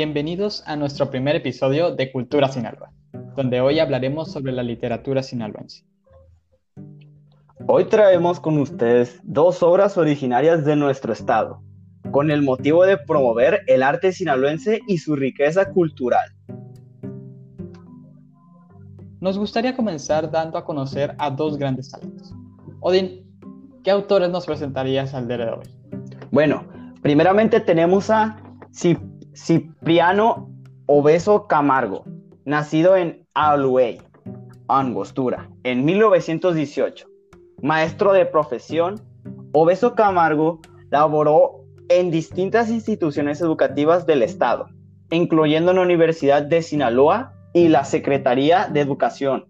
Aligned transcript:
Bienvenidos 0.00 0.62
a 0.64 0.76
nuestro 0.76 1.10
primer 1.10 1.34
episodio 1.34 1.92
de 1.92 2.12
Cultura 2.12 2.48
Sinaloa, 2.48 2.92
donde 3.34 3.60
hoy 3.60 3.80
hablaremos 3.80 4.30
sobre 4.30 4.52
la 4.52 4.62
literatura 4.62 5.24
sinaloense. 5.24 5.84
Hoy 7.66 7.86
traemos 7.86 8.38
con 8.38 8.58
ustedes 8.58 9.18
dos 9.24 9.60
obras 9.60 9.98
originarias 9.98 10.64
de 10.64 10.76
nuestro 10.76 11.12
estado, 11.12 11.64
con 12.12 12.30
el 12.30 12.42
motivo 12.42 12.84
de 12.84 12.96
promover 12.96 13.62
el 13.66 13.82
arte 13.82 14.12
sinaloense 14.12 14.78
y 14.86 14.98
su 14.98 15.16
riqueza 15.16 15.72
cultural. 15.72 16.30
Nos 19.20 19.36
gustaría 19.36 19.74
comenzar 19.74 20.30
dando 20.30 20.58
a 20.58 20.64
conocer 20.64 21.16
a 21.18 21.28
dos 21.28 21.58
grandes 21.58 21.90
talentos. 21.90 22.32
Odín, 22.78 23.26
¿qué 23.82 23.90
autores 23.90 24.30
nos 24.30 24.46
presentarías 24.46 25.12
al 25.12 25.26
día 25.26 25.38
de 25.38 25.50
hoy? 25.50 25.66
Bueno, 26.30 26.68
primeramente 27.02 27.58
tenemos 27.58 28.10
a 28.10 28.40
Cipriano 29.40 30.50
Obeso 30.86 31.46
Camargo, 31.46 32.04
nacido 32.44 32.96
en 32.96 33.24
Aluey, 33.34 33.98
Angostura, 34.66 35.48
en 35.62 35.84
1918. 35.84 37.06
Maestro 37.62 38.12
de 38.12 38.26
profesión, 38.26 39.00
Obeso 39.52 39.94
Camargo 39.94 40.60
laboró 40.90 41.64
en 41.88 42.10
distintas 42.10 42.68
instituciones 42.68 43.40
educativas 43.40 44.06
del 44.06 44.22
Estado, 44.22 44.66
incluyendo 45.10 45.72
la 45.72 45.82
Universidad 45.82 46.42
de 46.42 46.60
Sinaloa 46.60 47.32
y 47.54 47.68
la 47.68 47.84
Secretaría 47.84 48.66
de 48.66 48.80
Educación. 48.80 49.46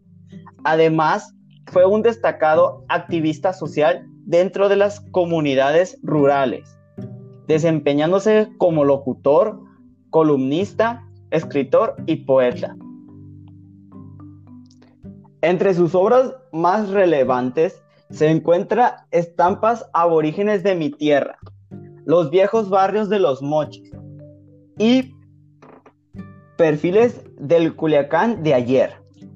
Además, 0.65 1.35
fue 1.73 1.87
un 1.87 2.03
destacado 2.03 2.85
activista 2.89 3.55
social 3.55 4.07
dentro 4.27 4.69
de 4.69 4.77
las 4.77 5.01
comunidades 5.13 5.99
rurales, 6.03 6.79
desempeñándose 7.47 8.51
como 8.59 8.85
locutor, 8.85 9.67
columnista, 10.11 11.05
escritor 11.31 11.97
y 12.07 12.17
poeta. 12.17 12.77
Entre 15.41 15.75
sus 15.75 15.95
obras 15.95 16.35
más 16.53 16.91
relevantes 16.91 17.83
se 18.11 18.29
encuentra 18.29 19.07
Estampas 19.11 19.89
aborígenes 19.93 20.63
de 20.63 20.75
mi 20.75 20.91
tierra, 20.91 21.39
Los 22.05 22.31
viejos 22.31 22.71
barrios 22.71 23.09
de 23.09 23.19
los 23.19 23.43
mochis 23.43 23.93
y 24.79 25.15
Perfiles 26.57 27.23
del 27.39 27.77
Culiacán 27.77 28.43
de 28.43 28.55
ayer. 28.55 28.95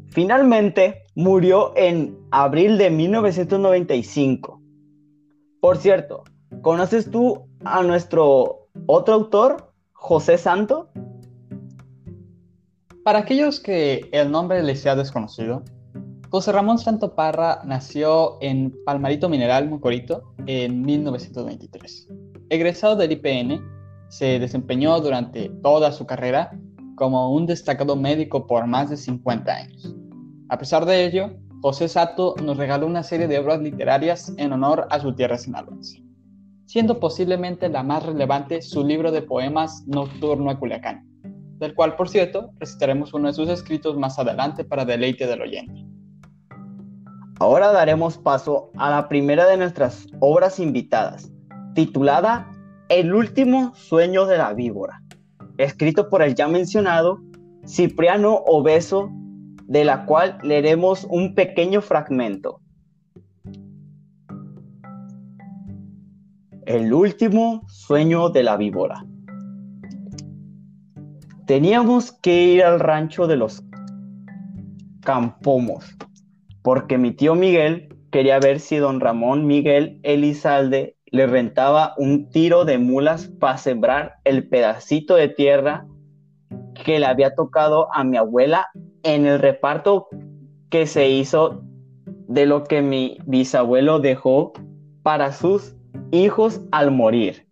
Finalmente 0.08 1.04
murió 1.14 1.72
en 1.76 2.18
abril 2.32 2.78
de 2.78 2.90
1995. 2.90 4.60
Por 5.60 5.76
cierto, 5.76 6.24
¿conoces 6.62 7.10
tú 7.10 7.46
a 7.64 7.82
nuestro 7.82 8.68
otro 8.86 9.14
autor, 9.14 9.71
José 10.02 10.36
Santo? 10.36 10.88
Para 13.04 13.20
aquellos 13.20 13.60
que 13.60 14.08
el 14.10 14.32
nombre 14.32 14.60
les 14.64 14.80
sea 14.80 14.96
desconocido, 14.96 15.62
José 16.28 16.50
Ramón 16.50 16.78
Santo 16.78 17.14
Parra 17.14 17.60
nació 17.64 18.36
en 18.40 18.74
Palmarito 18.84 19.28
Mineral, 19.28 19.70
Mocorito, 19.70 20.34
en 20.46 20.82
1923. 20.82 22.08
Egresado 22.50 22.96
del 22.96 23.12
IPN, 23.12 23.62
se 24.08 24.40
desempeñó 24.40 25.00
durante 25.00 25.50
toda 25.62 25.92
su 25.92 26.04
carrera 26.04 26.50
como 26.96 27.32
un 27.32 27.46
destacado 27.46 27.94
médico 27.94 28.48
por 28.48 28.66
más 28.66 28.90
de 28.90 28.96
50 28.96 29.54
años. 29.54 29.94
A 30.48 30.58
pesar 30.58 30.84
de 30.84 31.06
ello, 31.06 31.30
José 31.60 31.86
Sato 31.86 32.34
nos 32.42 32.56
regaló 32.56 32.88
una 32.88 33.04
serie 33.04 33.28
de 33.28 33.38
obras 33.38 33.60
literarias 33.60 34.34
en 34.36 34.52
honor 34.52 34.88
a 34.90 34.98
su 34.98 35.14
tierra 35.14 35.38
sinaloense 35.38 36.02
siendo 36.72 36.98
posiblemente 36.98 37.68
la 37.68 37.82
más 37.82 38.02
relevante 38.02 38.62
su 38.62 38.82
libro 38.82 39.12
de 39.12 39.20
poemas 39.20 39.84
Nocturno 39.86 40.50
a 40.50 40.58
Culiacán, 40.58 41.06
del 41.58 41.74
cual, 41.74 41.96
por 41.96 42.08
cierto, 42.08 42.48
recitaremos 42.58 43.12
uno 43.12 43.28
de 43.28 43.34
sus 43.34 43.50
escritos 43.50 43.98
más 43.98 44.18
adelante 44.18 44.64
para 44.64 44.86
deleite 44.86 45.26
del 45.26 45.42
oyente. 45.42 45.84
Ahora 47.38 47.72
daremos 47.72 48.16
paso 48.16 48.70
a 48.78 48.88
la 48.88 49.06
primera 49.06 49.46
de 49.46 49.58
nuestras 49.58 50.06
obras 50.20 50.58
invitadas, 50.58 51.30
titulada 51.74 52.50
El 52.88 53.12
último 53.12 53.74
sueño 53.74 54.24
de 54.24 54.38
la 54.38 54.54
víbora, 54.54 55.02
escrito 55.58 56.08
por 56.08 56.22
el 56.22 56.34
ya 56.34 56.48
mencionado 56.48 57.20
Cipriano 57.66 58.44
Obeso, 58.46 59.10
de 59.66 59.84
la 59.84 60.06
cual 60.06 60.38
leeremos 60.42 61.06
un 61.10 61.34
pequeño 61.34 61.82
fragmento. 61.82 62.61
El 66.66 66.94
último 66.94 67.62
sueño 67.66 68.28
de 68.28 68.44
la 68.44 68.56
víbora. 68.56 69.04
Teníamos 71.46 72.12
que 72.12 72.44
ir 72.44 72.62
al 72.62 72.78
rancho 72.78 73.26
de 73.26 73.36
los 73.36 73.64
Campomos, 75.00 75.84
porque 76.62 76.98
mi 76.98 77.10
tío 77.10 77.34
Miguel 77.34 77.88
quería 78.12 78.38
ver 78.38 78.60
si 78.60 78.76
don 78.76 79.00
Ramón 79.00 79.48
Miguel 79.48 79.98
Elizalde 80.04 80.96
le 81.06 81.26
rentaba 81.26 81.94
un 81.98 82.30
tiro 82.30 82.64
de 82.64 82.78
mulas 82.78 83.26
para 83.40 83.58
sembrar 83.58 84.14
el 84.22 84.48
pedacito 84.48 85.16
de 85.16 85.28
tierra 85.28 85.84
que 86.84 87.00
le 87.00 87.06
había 87.06 87.34
tocado 87.34 87.92
a 87.92 88.04
mi 88.04 88.16
abuela 88.16 88.68
en 89.02 89.26
el 89.26 89.40
reparto 89.40 90.06
que 90.70 90.86
se 90.86 91.08
hizo 91.08 91.64
de 92.28 92.46
lo 92.46 92.62
que 92.62 92.82
mi 92.82 93.18
bisabuelo 93.26 93.98
dejó 93.98 94.52
para 95.02 95.32
sus 95.32 95.74
hijos 96.12 96.60
al 96.70 96.92
morir. 96.92 97.48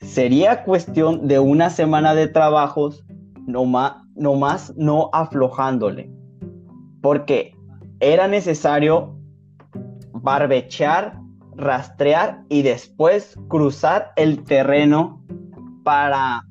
Sería 0.00 0.64
cuestión 0.64 1.26
de 1.26 1.38
una 1.38 1.70
semana 1.70 2.14
de 2.14 2.28
trabajos, 2.28 3.04
no, 3.46 3.64
más 3.64 4.76
no 4.76 5.08
aflojándole, 5.12 6.10
porque 7.00 7.56
era 8.00 8.28
necesario 8.28 9.16
barbechear, 10.12 11.18
rastrear 11.56 12.42
y 12.48 12.62
después 12.62 13.38
cruzar 13.48 14.12
el 14.16 14.44
terreno 14.44 15.24
para 15.84 16.42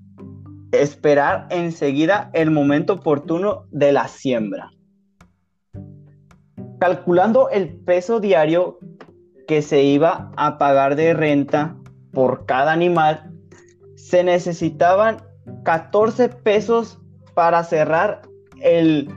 esperar 0.72 1.48
enseguida 1.52 2.32
el 2.34 2.50
momento 2.50 2.94
oportuno 2.94 3.66
de 3.72 3.92
la 3.92 4.08
siembra. 4.08 4.72
Calculando 6.80 7.50
el 7.50 7.76
peso 7.76 8.20
diario 8.20 8.80
que 9.48 9.62
se 9.62 9.84
iba 9.84 10.32
a 10.38 10.58
pagar 10.58 10.96
de 10.96 11.14
renta 11.14 11.76
por 12.12 12.46
cada 12.46 12.72
animal, 12.72 13.32
se 13.96 14.24
necesitaban 14.24 15.24
14 15.64 16.30
pesos 16.30 17.00
para 17.34 17.64
cerrar 17.64 18.22
el 18.62 19.10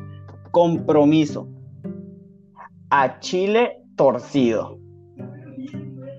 compromiso. 0.50 1.48
A 2.90 3.18
Chile 3.20 3.82
torcido. 3.96 4.78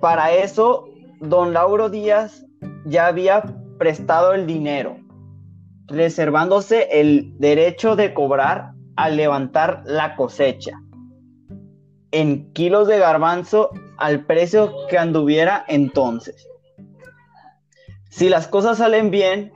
Para 0.02 0.32
eso, 0.32 0.86
don 1.20 1.54
Lauro 1.54 1.90
Díaz 1.90 2.46
ya 2.86 3.08
había 3.08 3.44
prestado 3.78 4.34
el 4.34 4.46
dinero, 4.46 4.98
reservándose 5.88 6.88
el 6.92 7.34
derecho 7.40 7.96
de 7.96 8.14
cobrar 8.14 8.74
al 8.96 9.18
levantar 9.18 9.84
la 9.86 10.16
cosecha 10.16 10.80
en 12.12 12.52
kilos 12.54 12.88
de 12.88 13.00
garbanzo 13.00 13.70
al 13.98 14.26
precio 14.26 14.74
que 14.90 14.98
anduviera 14.98 15.66
entonces. 15.68 16.48
Si 18.10 18.30
las 18.30 18.48
cosas 18.48 18.80
salen 18.80 19.12
bien, 19.12 19.52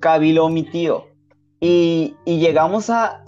cabiló 0.00 0.48
mi 0.48 0.62
tío. 0.62 1.06
Y, 1.60 2.16
llegamos 2.24 2.88
a 2.88 3.22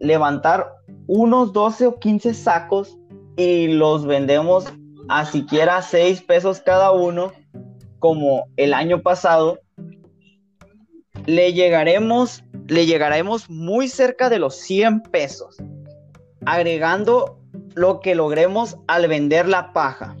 levantar 0.00 0.72
unos 1.06 1.52
12 1.52 1.86
o 1.86 1.98
15 1.98 2.34
sacos 2.34 2.98
y 3.36 3.68
los 3.68 4.04
vendemos 4.04 4.72
a 5.08 5.24
siquiera 5.24 5.80
6 5.80 6.22
pesos 6.22 6.60
cada 6.60 6.90
uno, 6.90 7.32
como 8.00 8.46
el 8.56 8.74
año 8.74 9.00
pasado, 9.02 9.60
le 11.26 11.52
llegaremos, 11.52 12.42
le 12.66 12.86
llegaremos 12.86 13.48
muy 13.48 13.86
cerca 13.88 14.28
de 14.28 14.40
los 14.40 14.56
100 14.56 15.02
pesos, 15.02 15.56
agregando 16.48 17.38
lo 17.74 18.00
que 18.00 18.14
logremos 18.14 18.78
al 18.86 19.06
vender 19.06 19.46
la 19.46 19.74
paja, 19.74 20.16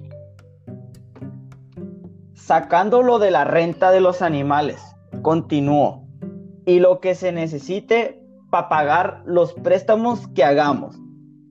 sacándolo 2.34 3.18
de 3.18 3.30
la 3.30 3.44
renta 3.44 3.90
de 3.90 4.02
los 4.02 4.20
animales, 4.20 4.78
continuó, 5.22 6.06
y 6.66 6.80
lo 6.80 7.00
que 7.00 7.14
se 7.14 7.32
necesite 7.32 8.22
para 8.50 8.68
pagar 8.68 9.22
los 9.24 9.54
préstamos 9.54 10.28
que 10.34 10.44
hagamos. 10.44 10.96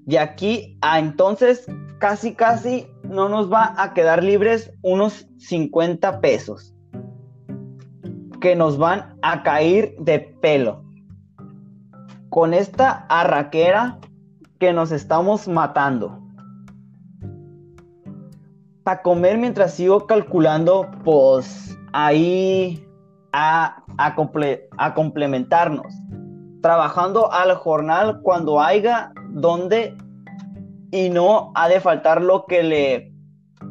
De 0.05 0.19
aquí 0.19 0.77
a 0.81 0.99
entonces, 0.99 1.65
casi 1.97 2.35
casi 2.35 2.87
no 3.01 3.29
nos 3.29 3.51
va 3.51 3.73
a 3.77 3.95
quedar 3.95 4.23
libres 4.23 4.71
unos 4.83 5.27
50 5.39 6.21
pesos 6.21 6.75
que 8.41 8.55
nos 8.55 8.77
van 8.77 9.17
a 9.23 9.41
caer 9.41 9.95
de 9.97 10.19
pelo. 10.19 10.83
Con 12.29 12.53
esta 12.53 13.07
arraquera 13.09 13.99
que 14.59 14.73
nos 14.73 14.91
estamos 14.91 15.47
matando. 15.47 16.19
Para 18.83 19.01
comer 19.01 19.37
mientras 19.37 19.73
sigo 19.73 20.07
calculando, 20.07 20.89
pues 21.03 21.77
ahí, 21.93 22.85
a, 23.33 23.83
a 23.97 24.93
complementarnos, 24.93 25.93
trabajando 26.61 27.31
al 27.31 27.55
jornal 27.55 28.21
cuando 28.21 28.61
haya 28.61 29.11
donde 29.29 29.95
y 30.91 31.09
no 31.09 31.51
ha 31.55 31.67
de 31.67 31.79
faltar 31.79 32.21
lo 32.21 32.45
que 32.45 32.63
le 32.63 33.13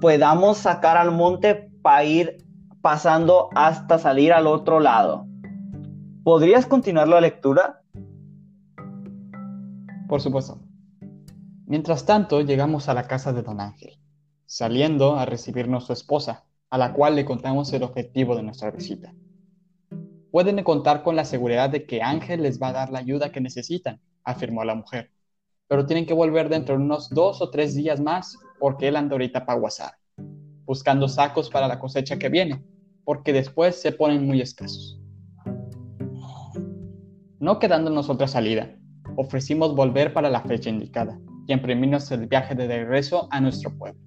podamos 0.01 0.59
sacar 0.59 0.97
al 0.97 1.13
monte 1.13 1.71
para 1.83 2.05
ir 2.05 2.37
pasando 2.83 3.49
hasta 3.55 3.99
salir 3.99 4.33
al 4.33 4.47
otro 4.47 4.81
lado. 4.81 5.27
¿Podrías 6.25 6.67
continuar 6.67 7.09
la 7.09 7.21
lectura? 7.21 7.81
Por 10.09 10.21
supuesto. 10.21 10.66
Mientras 11.67 12.07
tanto, 12.07 12.41
llegamos 12.41 12.89
a 12.89 12.95
la 12.95 13.07
casa 13.07 13.33
de 13.33 13.43
don 13.43 13.61
Ángel, 13.61 13.99
saliendo 14.47 15.17
a 15.17 15.27
recibirnos 15.27 15.87
su 15.87 15.93
esposa, 15.93 16.45
a 16.71 16.79
la 16.79 16.93
cual 16.93 17.17
le 17.17 17.25
contamos 17.25 17.73
el 17.73 17.83
objetivo 17.83 18.35
de 18.35 18.43
nuestra 18.43 18.71
visita. 18.71 19.15
Pueden 20.31 20.63
contar 20.65 21.03
con 21.03 21.17
la 21.17 21.25
seguridad 21.25 21.71
de 21.71 21.87
que 21.87 22.03
Ángel 22.03 22.43
les 22.43 22.61
va 22.61 22.69
a 22.69 22.73
dar 22.73 22.91
la 22.91 23.01
ayuda 23.01 23.31
que 23.33 23.41
necesitan, 23.41 24.01
afirmó 24.25 24.65
la 24.65 24.75
mujer 24.75 25.11
pero 25.69 25.87
tienen 25.87 26.07
que 26.07 26.15
volver 26.15 26.49
dentro 26.49 26.77
de 26.77 26.85
unos 26.85 27.11
dos 27.11 27.43
o 27.43 27.51
tres 27.51 27.75
días 27.75 28.01
más 28.01 28.39
porque 28.59 28.89
él 28.89 28.97
anda 28.97 29.15
ahorita 29.15 29.45
para 29.45 29.59
Guasar, 29.59 29.93
buscando 30.65 31.09
sacos 31.09 31.51
para 31.51 31.69
la 31.69 31.79
cosecha 31.79 32.19
que 32.19 32.29
viene, 32.29 32.63
porque 33.05 33.33
después 33.33 33.81
se 33.81 33.93
ponen 33.93 34.27
muy 34.27 34.41
escasos. 34.41 35.01
No 37.39 37.59
quedándonos 37.59 38.09
otra 38.09 38.29
salida, 38.29 38.77
ofrecimos 39.17 39.75
volver 39.75 40.13
para 40.13 40.31
la 40.31 40.43
fecha 40.43 40.71
indicada 40.71 41.19
y 41.47 41.53
emprendimos 41.53 42.11
el 42.11 42.27
viaje 42.27 42.55
de 42.55 42.67
regreso 42.67 43.29
a 43.31 43.41
nuestro 43.41 43.71
pueblo. 43.77 44.01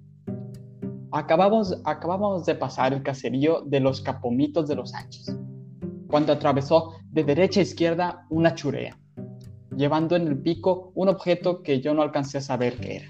Acabamos, 1.12 2.46
de 2.46 2.54
pasar 2.54 2.92
el 2.92 3.02
caserío 3.02 3.62
de 3.62 3.80
los 3.80 4.00
Capomitos 4.00 4.68
de 4.68 4.76
los 4.76 4.90
Sánchez, 4.90 5.36
cuando 6.08 6.32
atravesó 6.32 6.94
de 7.10 7.24
derecha 7.24 7.60
a 7.60 7.64
izquierda 7.64 8.26
una 8.30 8.54
churea 8.54 8.96
llevando 9.80 10.14
en 10.14 10.28
el 10.28 10.38
pico 10.38 10.92
un 10.94 11.08
objeto 11.08 11.62
que 11.62 11.80
yo 11.80 11.94
no 11.94 12.02
alcancé 12.02 12.38
a 12.38 12.42
saber 12.42 12.76
qué 12.76 12.96
era. 12.96 13.06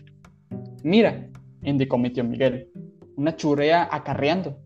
Mira, 0.85 1.29
indicó 1.63 1.99
mi 1.99 2.11
tío 2.11 2.23
Miguel, 2.23 2.71
una 3.17 3.35
churrea 3.35 3.89
acarreando. 3.91 4.57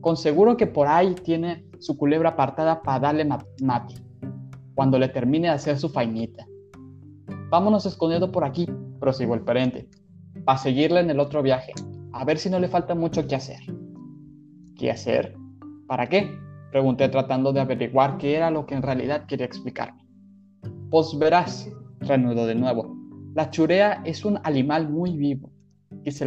Con 0.00 0.16
seguro 0.16 0.56
que 0.56 0.66
por 0.66 0.88
ahí 0.88 1.14
tiene 1.14 1.64
su 1.78 1.96
culebra 1.96 2.30
apartada 2.30 2.82
para 2.82 2.98
darle 2.98 3.24
mate, 3.62 3.94
cuando 4.74 4.98
le 4.98 5.08
termine 5.08 5.46
de 5.48 5.54
hacer 5.54 5.78
su 5.78 5.88
fainita. 5.88 6.44
Vámonos 7.50 7.86
escondiendo 7.86 8.30
por 8.30 8.44
aquí, 8.44 8.66
prosiguió 9.00 9.32
el 9.32 9.40
parente, 9.40 9.88
para 10.44 10.58
seguirle 10.58 11.00
en 11.00 11.08
el 11.08 11.18
otro 11.18 11.42
viaje, 11.42 11.72
a 12.12 12.22
ver 12.26 12.36
si 12.36 12.50
no 12.50 12.58
le 12.58 12.68
falta 12.68 12.94
mucho 12.94 13.26
que 13.26 13.36
hacer. 13.36 13.60
¿Qué 14.76 14.90
hacer? 14.90 15.34
¿Para 15.86 16.08
qué? 16.08 16.30
Pregunté 16.70 17.08
tratando 17.08 17.54
de 17.54 17.60
averiguar 17.60 18.18
qué 18.18 18.36
era 18.36 18.50
lo 18.50 18.66
que 18.66 18.74
en 18.74 18.82
realidad 18.82 19.24
quería 19.24 19.46
explicarme. 19.46 20.06
Pues 20.90 21.18
verás, 21.18 21.70
reanudó 22.00 22.46
de 22.46 22.54
nuevo, 22.54 22.94
la 23.34 23.50
churea 23.50 24.02
es 24.04 24.26
un 24.26 24.38
animal 24.44 24.90
muy 24.90 25.16
vivo, 25.16 25.50
que 26.04 26.10
se, 26.10 26.26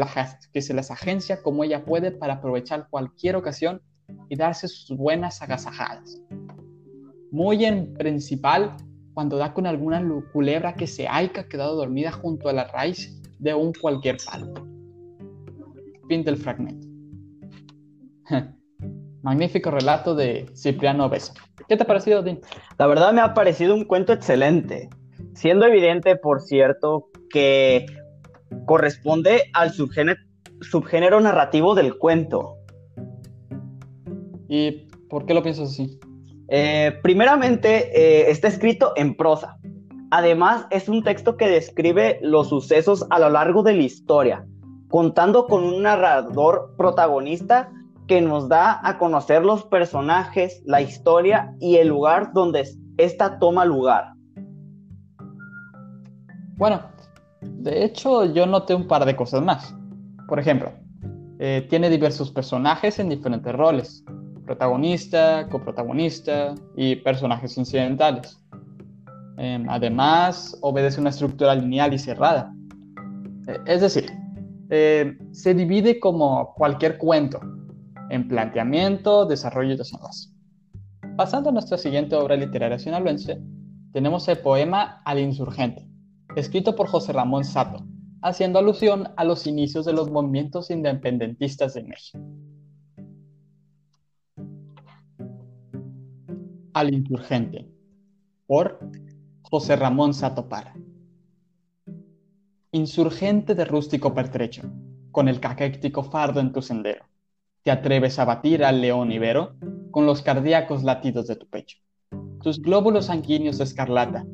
que 0.51 0.62
se 0.63 0.74
las 0.74 0.89
agencia 0.89 1.44
como 1.44 1.63
ella 1.63 1.85
puede 1.85 2.12
para 2.12 2.35
aprovechar 2.35 2.88
cualquier 2.89 3.35
ocasión 3.35 3.79
y 4.27 4.35
darse 4.35 4.67
sus 4.67 4.97
buenas 4.97 5.39
agasajadas. 5.44 6.19
Muy 7.31 7.63
en 7.63 7.94
principal 7.94 8.75
cuando 9.13 9.37
da 9.37 9.53
con 9.53 9.67
alguna 9.67 10.03
culebra 10.31 10.73
que 10.75 10.87
se 10.87 11.07
haya 11.07 11.47
quedado 11.47 11.75
dormida 11.75 12.11
junto 12.11 12.49
a 12.49 12.53
la 12.53 12.65
raíz 12.65 13.21
de 13.39 13.53
un 13.53 13.73
cualquier 13.73 14.17
palo. 14.25 14.53
Fin 16.07 16.23
del 16.23 16.37
fragmento. 16.37 16.87
Magnífico 19.23 19.71
relato 19.71 20.15
de 20.15 20.49
Cipriano 20.55 21.09
Beso. 21.09 21.33
¿Qué 21.67 21.77
te 21.77 21.83
ha 21.83 21.87
parecido, 21.87 22.23
Dean? 22.23 22.39
La 22.77 22.87
verdad 22.87 23.13
me 23.13 23.21
ha 23.21 23.33
parecido 23.33 23.75
un 23.75 23.85
cuento 23.85 24.13
excelente, 24.13 24.89
siendo 25.35 25.65
evidente, 25.65 26.15
por 26.15 26.41
cierto, 26.41 27.09
que 27.29 27.85
corresponde 28.65 29.43
al 29.53 29.71
subgénero, 29.71 31.21
narrativo 31.21 31.75
del 31.75 31.97
cuento. 31.97 32.57
¿Y 34.47 34.87
por 35.09 35.25
qué 35.25 35.33
lo 35.33 35.43
piensas 35.43 35.69
así? 35.69 35.99
Eh, 36.53 37.00
primeramente, 37.01 37.92
eh, 37.95 38.30
está 38.30 38.50
escrito 38.50 38.92
en 38.98 39.15
prosa. 39.15 39.57
Además, 40.12 40.68
es 40.69 40.89
un 40.89 41.01
texto 41.01 41.38
que 41.38 41.48
describe 41.48 42.19
los 42.21 42.50
sucesos 42.50 43.07
a 43.09 43.19
lo 43.19 43.30
largo 43.30 43.63
de 43.63 43.74
la 43.74 43.83
historia, 43.83 44.45
contando 44.89 45.48
con 45.48 45.63
un 45.63 45.83
narrador 45.83 46.75
protagonista 46.77 47.71
que 48.06 48.19
nos 48.19 48.50
da 48.50 48.81
a 48.83 48.98
conocer 48.98 49.45
los 49.45 49.63
personajes, 49.63 50.62
la 50.65 50.81
historia 50.81 51.56
y 51.62 51.77
el 51.77 51.88
lugar 51.88 52.33
donde 52.33 52.68
esta 52.98 53.39
toma 53.39 53.63
lugar. 53.63 54.12
Bueno, 56.57 56.81
de 57.39 57.86
hecho 57.86 58.25
yo 58.25 58.45
noté 58.45 58.75
un 58.75 58.89
par 58.89 59.06
de 59.06 59.15
cosas 59.15 59.42
más. 59.42 59.74
Por 60.27 60.38
ejemplo, 60.38 60.74
eh, 61.39 61.65
tiene 61.69 61.89
diversos 61.89 62.30
personajes 62.30 63.00
en 63.00 63.07
diferentes 63.07 63.56
roles, 63.56 64.03
protagonista, 64.51 65.48
coprotagonista 65.50 66.56
y 66.75 66.98
personajes 66.98 67.57
incidentales. 67.57 68.38
Em, 69.38 69.65
además, 69.69 70.57
obedece 70.62 71.00
una 71.00 71.12
estructura 71.12 71.56
lineal 71.56 71.94
y 71.94 71.98
cerrada. 71.98 72.53
Eh, 73.48 73.59
es 73.65 73.80
decir, 73.80 74.12
eh, 74.69 75.18
se 75.31 75.53
divide 75.53 76.01
como 76.01 76.53
cualquier 76.53 76.98
cuento, 76.98 77.39
en 78.09 78.27
planteamiento, 78.27 79.25
desarrollo 79.25 79.74
y 79.74 79.77
desenlace. 79.77 80.30
Pasando 81.15 81.50
a 81.50 81.53
nuestra 81.53 81.77
siguiente 81.77 82.18
obra 82.18 82.36
literaria 82.36 82.77
sinaloense, 82.77 83.42
tenemos 83.94 84.27
el 84.27 84.39
poema 84.39 85.01
Al 85.06 85.19
insurgente, 85.19 85.88
escrito 86.36 86.75
por 86.75 86.88
José 86.88 87.13
Ramón 87.13 87.45
Sato, 87.45 87.86
haciendo 88.21 88.59
alusión 88.59 89.07
a 89.15 89.24
los 89.24 89.48
inicios 89.48 89.86
de 89.86 89.94
los 89.94 90.12
movimientos 90.12 90.71
independentistas 90.71 91.74
de 91.74 91.83
México. 91.83 92.19
Al 96.81 96.95
insurgente, 96.95 97.67
por 98.47 98.79
José 99.43 99.75
Ramón 99.75 100.15
Sato 100.15 100.49
Para. 100.49 100.73
Insurgente 102.71 103.53
de 103.53 103.65
rústico 103.65 104.15
pertrecho, 104.15 104.63
con 105.11 105.27
el 105.27 105.39
caquéctico 105.39 106.01
fardo 106.01 106.39
en 106.39 106.51
tu 106.51 106.63
sendero 106.63 107.05
te 107.61 107.69
atreves 107.69 108.17
a 108.17 108.25
batir 108.25 108.63
al 108.65 108.81
león 108.81 109.11
ibero 109.11 109.57
con 109.91 110.07
los 110.07 110.23
cardíacos 110.23 110.81
latidos 110.81 111.27
de 111.27 111.35
tu 111.35 111.47
pecho. 111.47 111.77
Tus 112.41 112.59
glóbulos 112.59 113.05
sanguíneos 113.05 113.59
de 113.59 113.65
escarlata 113.65 114.25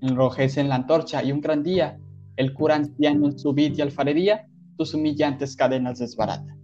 enrojecen 0.00 0.68
la 0.68 0.76
antorcha 0.76 1.24
y 1.24 1.32
un 1.32 1.40
gran 1.40 1.64
día 1.64 1.98
el 2.36 2.54
cura 2.54 2.76
anciano 2.76 3.26
en 3.26 3.36
su 3.36 3.52
vid 3.52 3.76
y 3.76 3.80
alfarería 3.80 4.46
tus 4.76 4.94
humillantes 4.94 5.56
cadenas 5.56 5.98
desbarata. 5.98 6.56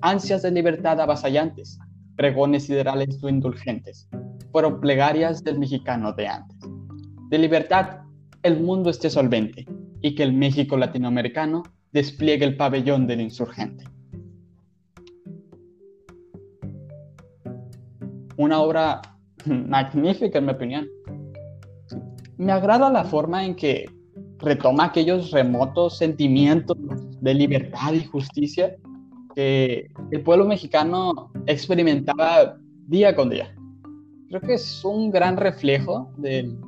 Ansias 0.00 0.40
de 0.40 0.52
libertad 0.52 0.98
avasallantes, 1.02 1.78
pregones 2.16 2.64
siderales 2.64 3.18
tu 3.18 3.28
indulgentes, 3.28 4.08
fueron 4.54 4.80
plegarias 4.80 5.42
del 5.42 5.58
mexicano 5.58 6.12
de 6.12 6.28
antes. 6.28 6.56
De 7.28 7.38
libertad, 7.38 8.02
el 8.44 8.60
mundo 8.60 8.88
esté 8.88 9.10
solvente 9.10 9.66
y 10.00 10.14
que 10.14 10.22
el 10.22 10.32
México 10.32 10.76
latinoamericano 10.76 11.64
despliegue 11.90 12.44
el 12.44 12.56
pabellón 12.56 13.08
del 13.08 13.20
insurgente. 13.20 13.84
una 18.36 18.60
obra 18.60 19.00
magnífica 19.44 20.38
en 20.38 20.46
mi 20.46 20.52
opinión. 20.52 20.88
Me 22.36 22.52
agrada 22.52 22.90
la 22.90 23.04
forma 23.04 23.44
en 23.44 23.56
que 23.56 23.86
retoma 24.38 24.84
aquellos 24.84 25.32
remotos 25.32 25.98
sentimientos 25.98 26.76
de 27.20 27.34
libertad 27.34 27.92
y 27.92 28.04
justicia 28.04 28.76
que 29.34 29.90
el 30.12 30.22
pueblo 30.22 30.44
mexicano 30.44 31.32
experimentaba 31.46 32.56
día 32.86 33.16
con 33.16 33.30
día. 33.30 33.52
Creo 34.34 34.48
que 34.48 34.54
es 34.54 34.84
un 34.84 35.12
gran 35.12 35.36
reflejo 35.36 36.10
del 36.16 36.58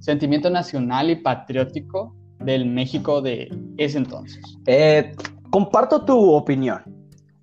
sentimiento 0.00 0.50
nacional 0.50 1.08
y 1.08 1.14
patriótico 1.14 2.12
del 2.40 2.66
México 2.66 3.22
de 3.22 3.48
ese 3.76 3.98
entonces. 3.98 4.42
Eh, 4.66 5.14
comparto 5.50 6.04
tu 6.04 6.32
opinión. 6.32 6.82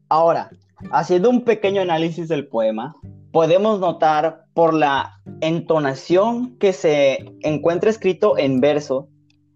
Ahora, 0.09 0.49
haciendo 0.91 1.29
un 1.29 1.45
pequeño 1.45 1.81
análisis 1.81 2.27
del 2.27 2.45
poema, 2.45 2.93
podemos 3.31 3.79
notar 3.79 4.43
por 4.53 4.73
la 4.73 5.13
entonación 5.39 6.57
que 6.57 6.73
se 6.73 7.23
encuentra 7.39 7.89
escrito 7.89 8.37
en 8.37 8.59
verso, 8.59 9.07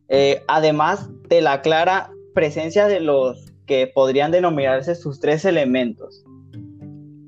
eh, 0.07 0.41
además 0.47 1.09
de 1.27 1.41
la 1.41 1.61
clara 1.61 2.11
presencia 2.33 2.87
de 2.87 3.01
los 3.01 3.51
que 3.65 3.91
podrían 3.93 4.31
denominarse 4.31 4.95
sus 4.95 5.19
tres 5.19 5.43
elementos, 5.43 6.23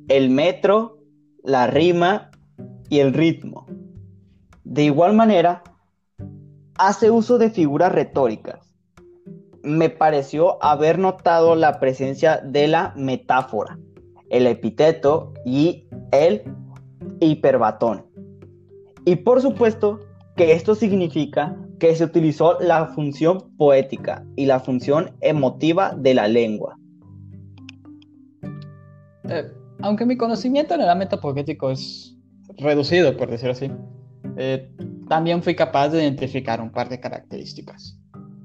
el 0.08 0.30
metro, 0.30 0.98
la 1.44 1.68
rima 1.68 2.30
y 2.90 3.00
el 3.00 3.14
ritmo. 3.14 3.66
De 4.64 4.84
igual 4.84 5.14
manera, 5.14 5.64
hace 6.78 7.12
uso 7.12 7.38
de 7.38 7.50
figuras 7.50 7.92
retóricas. 7.92 8.76
Me 9.64 9.90
pareció 9.90 10.64
haber 10.64 11.00
notado 11.00 11.56
la 11.56 11.80
presencia 11.80 12.38
de 12.38 12.68
la 12.68 12.94
metáfora, 12.96 13.78
el 14.30 14.48
epíteto 14.48 15.34
y 15.46 15.88
el 16.12 16.44
hiperbatón. 17.20 18.06
Y 19.06 19.18
por 19.18 19.42
supuesto 19.42 20.00
que 20.36 20.54
esto 20.54 20.76
significa 20.76 21.58
que 21.80 21.96
se 21.96 22.04
utilizó 22.04 22.60
la 22.60 22.88
función 22.88 23.52
poética 23.58 24.24
y 24.36 24.46
la 24.46 24.60
función 24.60 25.12
emotiva 25.22 25.94
de 25.96 26.14
la 26.14 26.28
lengua. 26.28 26.78
Eh, 29.30 29.52
aunque 29.82 30.06
mi 30.06 30.18
conocimiento 30.18 30.74
en 30.74 30.82
el 30.82 30.90
ámbito 30.90 31.20
poético 31.20 31.72
es 31.72 32.19
reducido, 32.60 33.16
por 33.18 33.30
decirlo 33.30 33.54
así, 33.54 33.72
eh, 34.38 34.72
también 35.08 35.42
fui 35.42 35.56
capaz 35.56 35.90
de 35.90 36.04
identificar 36.04 36.62
un 36.62 36.72
par 36.72 36.90
de 36.90 37.00
características. 37.00 37.98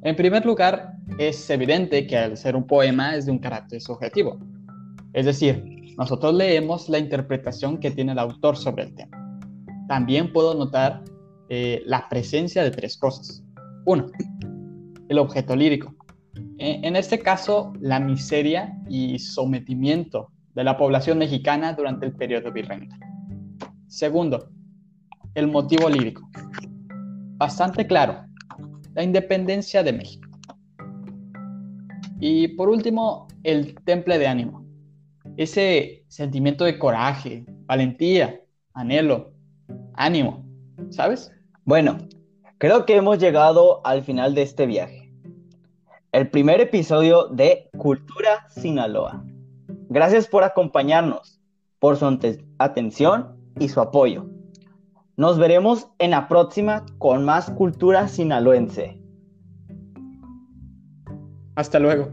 En 0.03 0.17
primer 0.17 0.45
lugar, 0.45 0.93
es 1.19 1.49
evidente 1.51 2.07
que 2.07 2.17
al 2.17 2.37
ser 2.37 2.57
un 2.57 2.67
poema 2.67 3.17
es 3.17 3.27
de 3.27 3.33
un 3.33 3.39
carácter 3.39 3.81
subjetivo. 3.81 4.39
Es 5.13 5.27
decir, 5.27 5.65
nosotros 5.97 6.35
leemos 6.35 6.89
la 6.89 6.99
interpretación 6.99 7.79
que 7.79 7.91
tiene 7.91 8.13
el 8.13 8.19
autor 8.19 8.57
sobre 8.57 8.85
el 8.85 8.95
tema. 8.95 9.17
También 9.89 10.33
puedo 10.33 10.55
notar 10.55 11.03
eh, 11.49 11.83
la 11.87 12.09
presencia 12.09 12.63
de 12.63 12.71
tres 12.71 12.97
cosas. 12.97 13.45
Uno, 13.87 14.07
el 15.09 15.19
objeto 15.19 15.55
lírico. 15.55 15.95
E, 16.59 16.81
en 16.83 16.97
este 16.97 17.19
caso, 17.19 17.73
la 17.81 18.01
miseria 18.01 18.77
y 18.89 19.19
sometimiento 19.19 20.31
de 20.55 20.65
la 20.65 20.77
población 20.77 21.19
mexicana 21.19 21.73
durante 21.73 22.07
el 22.07 22.13
periodo 22.13 22.53
virreinal. 22.53 22.99
Segundo, 23.95 24.49
el 25.37 25.47
motivo 25.47 25.89
lírico. 25.89 26.29
Bastante 27.37 27.87
claro, 27.87 28.25
la 28.93 29.05
independencia 29.05 29.85
de 29.85 29.93
México. 29.93 30.29
Y 32.19 32.49
por 32.57 32.71
último, 32.71 33.29
el 33.45 33.77
temple 33.85 34.19
de 34.19 34.27
ánimo. 34.27 34.67
Ese 35.37 36.05
sentimiento 36.09 36.65
de 36.65 36.77
coraje, 36.77 37.47
valentía, 37.67 38.41
anhelo, 38.73 39.33
ánimo, 39.93 40.45
¿sabes? 40.91 41.31
Bueno, 41.65 41.99
creo 42.59 42.87
que 42.87 42.97
hemos 42.97 43.21
llegado 43.21 43.81
al 43.87 44.03
final 44.03 44.35
de 44.35 44.43
este 44.43 44.67
viaje. 44.67 45.13
El 46.11 46.31
primer 46.31 46.61
episodio 46.61 47.29
de 47.29 47.71
Cultura 47.79 48.49
Sinaloa. 48.51 49.25
Gracias 49.89 50.27
por 50.27 50.43
acompañarnos, 50.43 51.41
por 51.79 51.97
su 51.97 52.19
atención 52.59 53.44
y 53.59 53.69
su 53.69 53.81
apoyo. 53.81 54.27
Nos 55.17 55.39
veremos 55.39 55.89
en 55.99 56.11
la 56.11 56.29
próxima 56.29 56.85
con 56.99 57.25
más 57.25 57.51
cultura 57.51 58.09
sinaloense. 58.09 59.01
Hasta 61.55 61.79
luego. 61.79 62.09